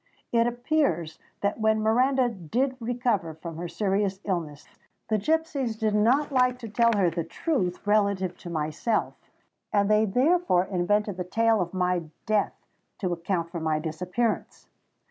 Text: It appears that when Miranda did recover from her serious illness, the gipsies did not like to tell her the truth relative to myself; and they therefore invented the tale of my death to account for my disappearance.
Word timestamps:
It 0.31 0.47
appears 0.47 1.19
that 1.41 1.59
when 1.59 1.79
Miranda 1.83 2.27
did 2.29 2.75
recover 2.79 3.35
from 3.35 3.57
her 3.57 3.67
serious 3.67 4.19
illness, 4.23 4.65
the 5.09 5.19
gipsies 5.19 5.77
did 5.77 5.93
not 5.93 6.31
like 6.31 6.57
to 6.57 6.69
tell 6.69 6.93
her 6.97 7.11
the 7.11 7.23
truth 7.23 7.85
relative 7.85 8.35
to 8.39 8.49
myself; 8.49 9.13
and 9.71 9.91
they 9.91 10.05
therefore 10.05 10.65
invented 10.65 11.17
the 11.17 11.23
tale 11.23 11.61
of 11.61 11.71
my 11.75 12.05
death 12.25 12.65
to 12.97 13.13
account 13.13 13.51
for 13.51 13.59
my 13.59 13.77
disappearance. 13.77 14.67